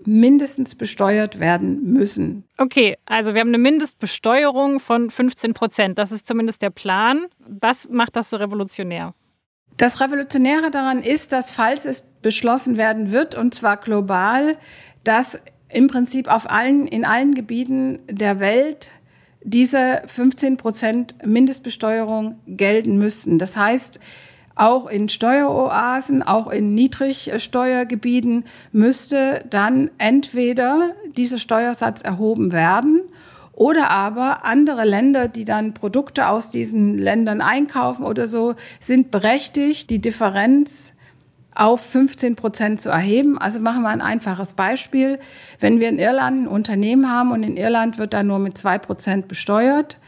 [0.04, 2.44] mindestens besteuert werden müssen.
[2.58, 5.98] Okay, also wir haben eine Mindestbesteuerung von 15 Prozent.
[5.98, 7.26] Das ist zumindest der Plan.
[7.38, 9.14] Was macht das so revolutionär?
[9.76, 14.56] Das Revolutionäre daran ist, dass falls es beschlossen werden wird, und zwar global,
[15.04, 18.90] dass im Prinzip auf allen, in allen Gebieten der Welt
[19.44, 23.38] diese 15 Prozent Mindestbesteuerung gelten müssten.
[23.38, 24.00] Das heißt,
[24.54, 33.02] auch in Steueroasen, auch in Niedrigsteuergebieten müsste dann entweder dieser Steuersatz erhoben werden
[33.52, 39.90] oder aber andere Länder, die dann Produkte aus diesen Ländern einkaufen oder so, sind berechtigt,
[39.90, 40.94] die Differenz
[41.54, 43.38] auf 15 Prozent zu erheben.
[43.38, 45.18] Also machen wir ein einfaches Beispiel.
[45.60, 48.78] Wenn wir in Irland ein Unternehmen haben und in Irland wird da nur mit zwei
[48.78, 49.98] Prozent besteuert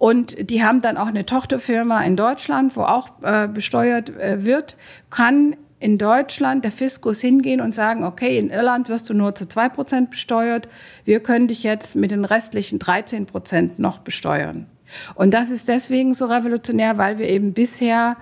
[0.00, 4.78] und die haben dann auch eine Tochterfirma in Deutschland, wo auch äh, besteuert äh, wird,
[5.10, 9.46] kann in Deutschland der Fiskus hingehen und sagen, okay, in Irland wirst du nur zu
[9.46, 10.68] zwei Prozent besteuert.
[11.04, 14.64] Wir können dich jetzt mit den restlichen 13 Prozent noch besteuern.
[15.16, 18.16] Und das ist deswegen so revolutionär, weil wir eben bisher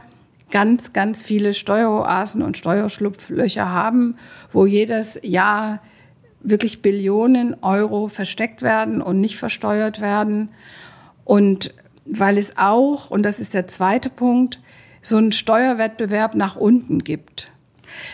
[0.50, 4.16] ganz, ganz viele Steueroasen und Steuerschlupflöcher haben,
[4.52, 5.80] wo jedes Jahr
[6.40, 10.50] wirklich Billionen Euro versteckt werden und nicht versteuert werden.
[11.24, 11.74] Und
[12.06, 14.60] weil es auch, und das ist der zweite Punkt,
[15.02, 17.50] so einen Steuerwettbewerb nach unten gibt.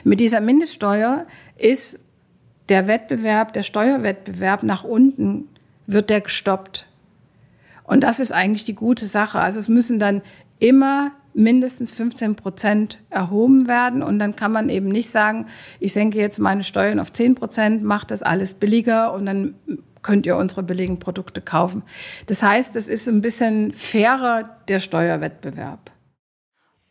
[0.02, 1.98] Mit dieser Mindeststeuer ist
[2.68, 5.48] der Wettbewerb, der Steuerwettbewerb nach unten,
[5.86, 6.86] wird der gestoppt.
[7.84, 9.38] Und das ist eigentlich die gute Sache.
[9.40, 10.22] Also es müssen dann
[10.58, 14.02] immer mindestens 15 Prozent erhoben werden.
[14.02, 15.46] Und dann kann man eben nicht sagen,
[15.80, 19.54] ich senke jetzt meine Steuern auf 10 Prozent, macht das alles billiger und dann
[20.02, 21.82] könnt ihr unsere billigen Produkte kaufen.
[22.26, 25.90] Das heißt, es ist ein bisschen fairer der Steuerwettbewerb.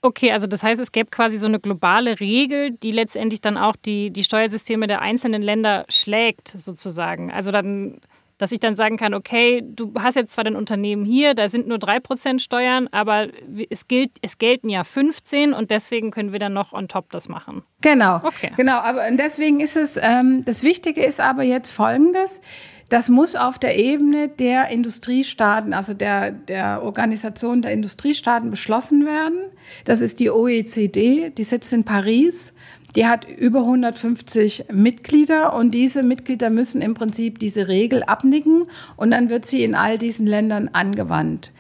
[0.02, 3.78] Okay, also das heißt, es gäbe quasi so eine globale Regel, die letztendlich dann auch
[3.78, 7.32] die, die Steuersysteme der einzelnen Länder schlägt, sozusagen.
[7.32, 8.02] Also dann
[8.38, 11.68] dass ich dann sagen kann, okay, du hast jetzt zwar dein Unternehmen hier, da sind
[11.68, 13.28] nur 3% Steuern, aber
[13.70, 17.30] es, gilt, es gelten ja 15 und deswegen können wir dann noch on top das
[17.30, 17.64] machen.
[17.82, 18.52] Genau, okay.
[18.56, 18.78] genau.
[18.78, 22.42] Aber deswegen ist es, ähm, das Wichtige ist aber jetzt Folgendes.
[22.94, 29.40] Das muss auf der Ebene der Industriestaaten, also der, der Organisation der Industriestaaten beschlossen werden.
[29.84, 32.54] Das ist die OECD, die sitzt in Paris.
[32.96, 39.10] Die hat über 150 Mitglieder und diese Mitglieder müssen im Prinzip diese Regel abnicken und
[39.10, 41.52] dann wird sie in all diesen Ländern angewandt.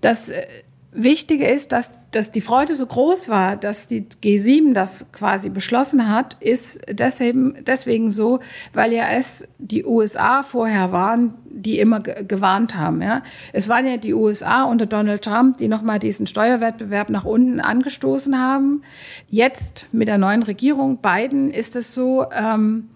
[0.00, 0.46] Das äh,
[0.92, 6.08] Wichtige ist, dass, dass die Freude so groß war, dass die G7 das quasi beschlossen
[6.08, 8.40] hat, ist deswegen, deswegen so,
[8.72, 13.02] weil ja es die USA vorher waren, die immer gewarnt haben.
[13.02, 13.22] Ja.
[13.52, 18.36] Es waren ja die USA unter Donald Trump, die nochmal diesen Steuerwettbewerb nach unten angestoßen
[18.36, 18.82] haben.
[19.28, 22.88] Jetzt mit der neuen Regierung Biden ist es so, ähm,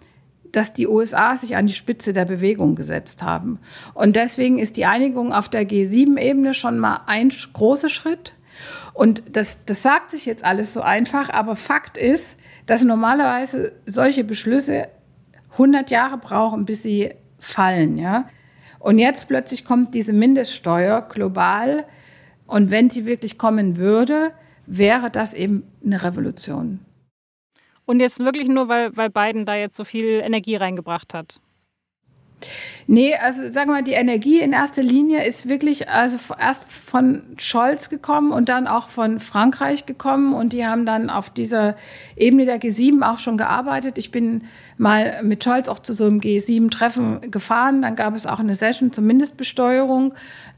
[0.56, 3.58] dass die USA sich an die Spitze der Bewegung gesetzt haben.
[3.92, 8.34] Und deswegen ist die Einigung auf der G7-Ebene schon mal ein großer Schritt.
[8.92, 14.22] Und das, das sagt sich jetzt alles so einfach, aber Fakt ist, dass normalerweise solche
[14.22, 14.88] Beschlüsse
[15.52, 17.98] 100 Jahre brauchen, bis sie fallen.
[17.98, 18.28] Ja?
[18.78, 21.84] Und jetzt plötzlich kommt diese Mindeststeuer global.
[22.46, 24.30] Und wenn sie wirklich kommen würde,
[24.66, 26.80] wäre das eben eine Revolution.
[27.87, 31.40] Und jetzt wirklich nur, weil, weil Biden da jetzt so viel Energie reingebracht hat.
[32.87, 37.23] Nee, also sagen wir mal, die Energie in erster Linie ist wirklich also erst von
[37.38, 41.77] Scholz gekommen und dann auch von Frankreich gekommen und die haben dann auf dieser
[42.16, 43.97] Ebene der G7 auch schon gearbeitet.
[43.97, 44.44] Ich bin
[44.77, 48.92] mal mit Scholz auch zu so einem G7-Treffen gefahren, dann gab es auch eine Session
[48.92, 50.12] zur Mindestbesteuerung.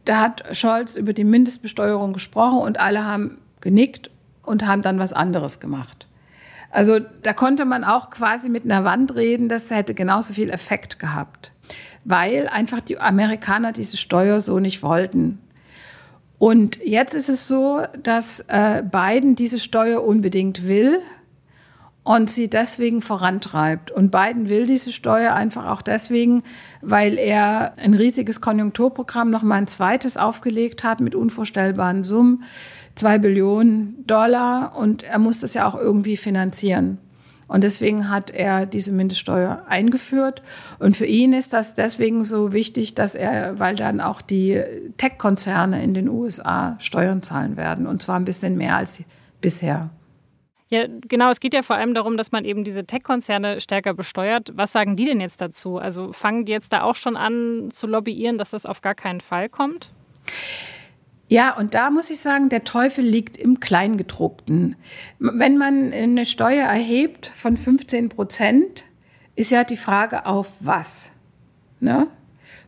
[0.05, 4.11] Da hat Scholz über die Mindestbesteuerung gesprochen und alle haben genickt
[4.43, 6.06] und haben dann was anderes gemacht.
[6.77, 10.99] Also da konnte man auch quasi mit einer Wand reden, das hätte genauso viel Effekt
[10.99, 11.53] gehabt,
[12.05, 15.39] weil einfach die Amerikaner diese Steuer so nicht wollten.
[16.37, 21.01] Und jetzt ist es so, dass äh, Biden diese Steuer unbedingt will
[22.05, 23.91] und sie deswegen vorantreibt.
[23.91, 26.43] Und Biden will diese Steuer einfach auch deswegen,
[26.83, 32.45] weil er ein riesiges Konjunkturprogramm noch mal ein zweites aufgelegt hat mit unvorstellbaren Summen
[32.97, 36.99] zwei Billionen Dollar und er muss das ja auch irgendwie finanzieren.
[37.49, 40.43] Und deswegen hat er diese Mindeststeuer eingeführt.
[40.81, 44.61] Und für ihn ist das deswegen so wichtig, dass er, weil dann auch die
[44.97, 47.87] Tech-Konzerne in den USA Steuern zahlen werden.
[47.87, 49.05] Und zwar ein bisschen mehr als
[49.41, 49.91] bisher.
[50.69, 51.31] Ja, genau.
[51.31, 54.53] Es geht ja vor allem darum, dass man eben diese Tech-Konzerne stärker besteuert.
[54.57, 55.79] Was sagen die denn jetzt dazu?
[55.79, 59.21] Also fangen die jetzt da auch schon an zu lobbyieren, dass das auf gar keinen
[59.21, 59.93] Fall kommt?
[61.29, 64.77] Ja, und da muss ich sagen, der Teufel liegt im Kleingedruckten.
[65.19, 68.85] Wenn man eine Steuer erhebt von 15 Prozent,
[69.35, 71.11] ist ja die Frage auf was.
[71.81, 72.07] Ne?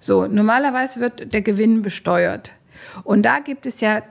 [0.01, 2.53] So, normalerweise wird der Gewinn besteuert.
[3.05, 4.03] Und da gibt es ja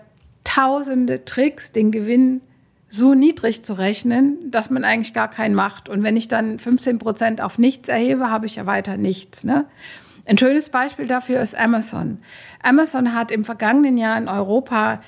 [0.43, 2.41] tausende Tricks, den Gewinn
[2.89, 5.89] so niedrig zu rechnen, dass man eigentlich gar keinen macht.
[5.89, 9.43] Und wenn ich dann 15 Prozent auf nichts erhebe, habe ich ja weiter nichts.
[9.43, 9.65] Ne?
[10.27, 12.19] Ein schönes Beispiel dafür ist Amazon.
[12.61, 15.01] Amazon hat im vergangenen Jahr in Europa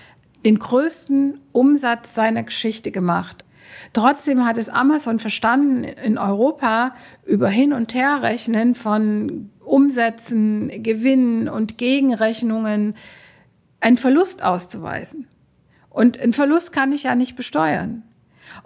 [0.45, 3.43] den größten Umsatz seiner Geschichte gemacht.
[3.91, 11.77] Trotzdem hat es Amazon verstanden, in Europa über Hin- und Herrechnen von Umsätzen, Gewinnen und
[11.77, 12.95] Gegenrechnungen
[13.81, 15.27] einen Verlust auszuweisen.
[15.89, 18.03] Und einen Verlust kann ich ja nicht besteuern.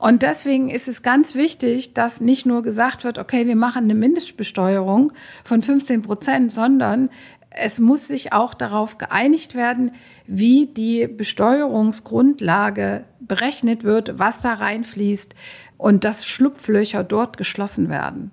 [0.04, 3.96] Und deswegen ist es ganz wichtig, dass nicht nur gesagt wird, okay, wir machen eine
[3.96, 5.14] Mindestbesteuerung
[5.46, 7.10] von 15 Prozent, sondern
[7.52, 9.92] es muss sich auch darauf geeinigt werden,
[10.28, 15.36] wie die Besteuerungsgrundlage berechnet wird, was da reinfließt
[15.78, 18.32] und dass Schlupflöcher dort geschlossen werden.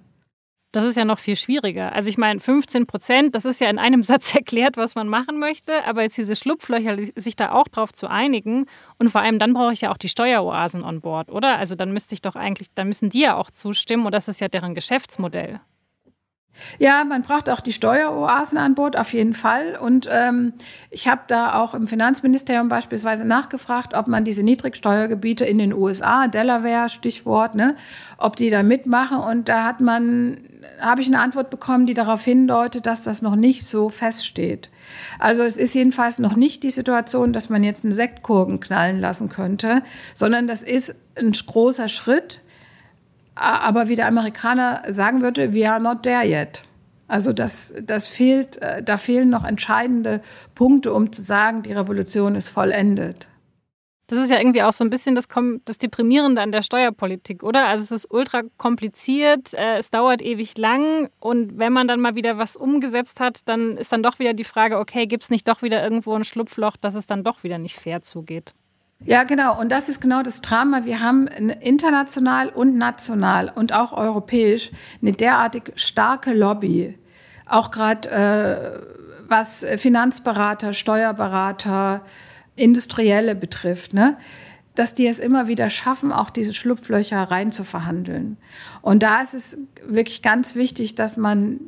[0.72, 1.92] Das ist ja noch viel schwieriger.
[1.92, 5.38] Also ich meine, 15 Prozent, das ist ja in einem Satz erklärt, was man machen
[5.38, 8.66] möchte, aber jetzt diese Schlupflöcher, sich da auch drauf zu einigen
[8.98, 11.58] und vor allem dann brauche ich ja auch die Steueroasen on board, oder?
[11.58, 14.40] Also dann müsste ich doch eigentlich, dann müssen die ja auch zustimmen und das ist
[14.40, 15.60] ja deren Geschäftsmodell.
[16.78, 19.76] Ja, man braucht auch die Steueroasen an Bord, auf jeden Fall.
[19.80, 20.54] Und ähm,
[20.90, 26.28] ich habe da auch im Finanzministerium beispielsweise nachgefragt, ob man diese Niedrigsteuergebiete in den USA,
[26.28, 27.76] Delaware, Stichwort, ne,
[28.18, 29.18] ob die da mitmachen.
[29.18, 30.38] Und da hat man,
[30.78, 34.70] habe ich eine Antwort bekommen, die darauf hindeutet, dass das noch nicht so feststeht.
[35.18, 39.28] Also es ist jedenfalls noch nicht die Situation, dass man jetzt einen Sektkurven knallen lassen
[39.28, 39.82] könnte,
[40.14, 42.40] sondern das ist ein großer Schritt
[43.40, 46.64] aber wie der Amerikaner sagen würde, we are not there yet.
[47.08, 50.20] Also das, das fehlt, äh, da fehlen noch entscheidende
[50.54, 53.29] Punkte, um zu sagen, die Revolution ist vollendet.
[54.10, 55.28] Das ist ja irgendwie auch so ein bisschen das,
[55.64, 57.68] das Deprimierende an der Steuerpolitik, oder?
[57.68, 62.16] Also es ist ultra kompliziert, äh, es dauert ewig lang und wenn man dann mal
[62.16, 65.46] wieder was umgesetzt hat, dann ist dann doch wieder die Frage, okay, gibt es nicht
[65.46, 68.52] doch wieder irgendwo ein Schlupfloch, dass es dann doch wieder nicht fair zugeht?
[69.04, 69.58] Ja, genau.
[69.58, 70.84] Und das ist genau das Drama.
[70.84, 76.98] Wir haben international und national und auch europäisch eine derartig starke Lobby.
[77.46, 82.02] Auch gerade äh, was Finanzberater, Steuerberater,
[82.60, 84.16] Industrielle betrifft, ne?
[84.74, 88.36] dass die es immer wieder schaffen, auch diese Schlupflöcher rein zu verhandeln.
[88.82, 91.60] Und da ist es wirklich ganz wichtig, dass man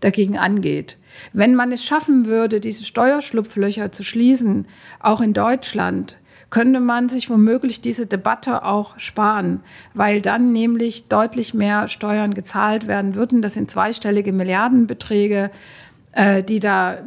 [0.00, 0.98] dagegen angeht.
[1.32, 4.66] Wenn man es schaffen würde, diese Steuerschlupflöcher zu schließen,
[5.00, 6.18] auch in Deutschland,
[6.48, 9.60] könnte man sich womöglich diese Debatte auch sparen,
[9.94, 13.42] weil dann nämlich deutlich mehr Steuern gezahlt werden würden.
[13.42, 15.50] Das sind zweistellige Milliardenbeträge,
[16.12, 16.98] äh, die da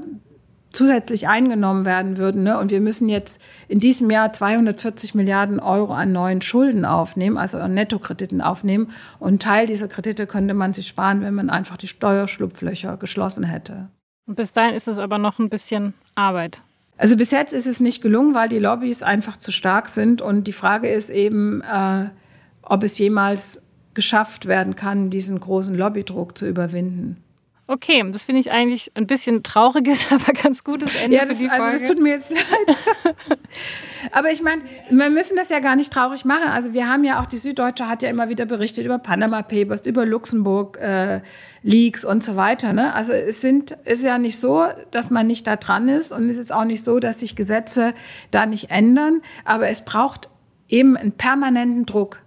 [0.72, 2.43] zusätzlich eingenommen werden würden.
[2.43, 2.57] Ne?
[2.57, 7.57] Und wir müssen jetzt in diesem Jahr 240 Milliarden Euro an neuen Schulden aufnehmen, also
[7.57, 8.91] an Nettokrediten aufnehmen.
[9.20, 13.43] Und einen Teil dieser Kredite könnte man sich sparen, wenn man einfach die Steuerschlupflöcher geschlossen
[13.43, 13.89] hätte.
[14.28, 16.61] Und bis dahin ist es aber noch ein bisschen Arbeit.
[16.97, 20.22] Also bis jetzt ist es nicht gelungen, weil die Lobbys einfach zu stark sind.
[20.22, 22.09] Und die Frage ist eben, äh,
[22.61, 23.63] ob es jemals
[23.93, 27.24] geschafft werden kann, diesen großen Lobbydruck zu überwinden.
[27.72, 31.43] Okay, das finde ich eigentlich ein bisschen trauriges, aber ganz gutes Ende ja, das, für
[31.43, 31.63] die Folge.
[31.65, 32.78] Also das tut mir jetzt leid.
[34.11, 36.49] aber ich meine, wir müssen das ja gar nicht traurig machen.
[36.49, 39.86] Also wir haben ja auch, die Süddeutsche hat ja immer wieder berichtet über Panama Papers,
[39.86, 41.22] über Luxemburg äh,
[41.61, 42.74] Leaks und so weiter.
[42.74, 42.91] Ne?
[42.95, 46.39] Also es sind, ist ja nicht so, dass man nicht da dran ist und es
[46.39, 47.93] ist auch nicht so, dass sich Gesetze
[48.32, 49.22] da nicht ändern.
[49.45, 50.28] Aber es braucht
[50.70, 52.20] eben einen permanenten Druck.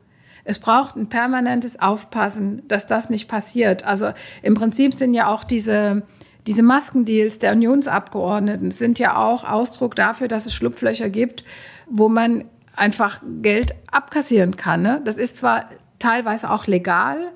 [0.45, 3.85] Es braucht ein permanentes Aufpassen, dass das nicht passiert.
[3.85, 4.13] Also
[4.43, 6.03] im Prinzip sind ja auch diese,
[6.47, 11.45] diese Maskendeals der Unionsabgeordneten sind ja auch Ausdruck dafür, dass es Schlupflöcher gibt,
[11.89, 14.83] wo man einfach Geld abkassieren kann.
[14.83, 15.01] Ne?
[15.05, 15.67] Das ist zwar
[15.99, 17.33] teilweise auch legal,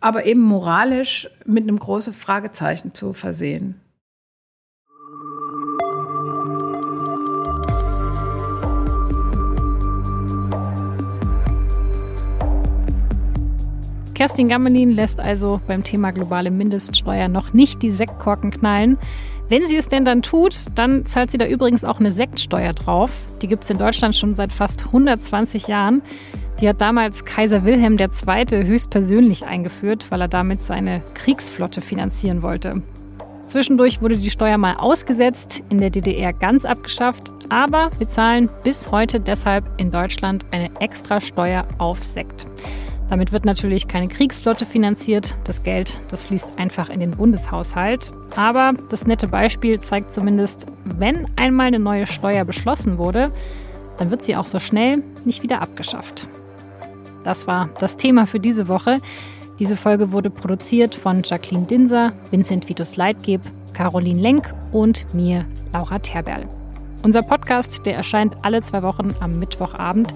[0.00, 3.80] aber eben moralisch mit einem großen Fragezeichen zu versehen.
[14.18, 18.98] Kerstin Gammelin lässt also beim Thema globale Mindeststeuer noch nicht die Sektkorken knallen.
[19.48, 23.12] Wenn sie es denn dann tut, dann zahlt sie da übrigens auch eine Sektsteuer drauf.
[23.42, 26.02] Die gibt es in Deutschland schon seit fast 120 Jahren.
[26.60, 28.66] Die hat damals Kaiser Wilhelm II.
[28.66, 32.82] höchstpersönlich eingeführt, weil er damit seine Kriegsflotte finanzieren wollte.
[33.46, 38.90] Zwischendurch wurde die Steuer mal ausgesetzt, in der DDR ganz abgeschafft, aber wir zahlen bis
[38.90, 42.48] heute deshalb in Deutschland eine extra Steuer auf Sekt.
[43.10, 45.34] Damit wird natürlich keine Kriegsflotte finanziert.
[45.44, 48.12] Das Geld, das fließt einfach in den Bundeshaushalt.
[48.36, 53.32] Aber das nette Beispiel zeigt zumindest, wenn einmal eine neue Steuer beschlossen wurde,
[53.96, 56.28] dann wird sie auch so schnell nicht wieder abgeschafft.
[57.24, 59.00] Das war das Thema für diese Woche.
[59.58, 63.40] Diese Folge wurde produziert von Jacqueline Dinser, Vincent Vitus Leitgeb,
[63.72, 66.46] Caroline Lenk und mir, Laura Terberl.
[67.02, 70.14] Unser Podcast, der erscheint alle zwei Wochen am Mittwochabend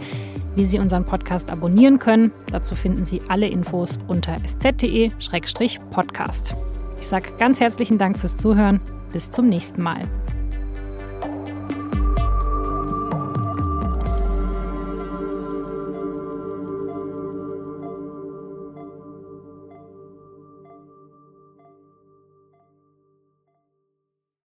[0.54, 2.32] wie Sie unseren Podcast abonnieren können.
[2.50, 6.54] Dazu finden Sie alle Infos unter sz.de-podcast.
[7.00, 8.80] Ich sage ganz herzlichen Dank fürs Zuhören.
[9.12, 10.08] Bis zum nächsten Mal.